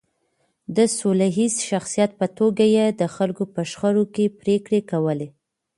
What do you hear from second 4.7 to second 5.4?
کولې.